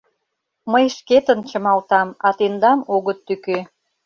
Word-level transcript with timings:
Мый 0.71 0.85
шкетын 0.97 1.39
чымалтам, 1.49 2.07
а 2.27 2.29
тендам 2.37 2.79
огыт 2.95 3.19
тӱкӧ. 3.27 3.59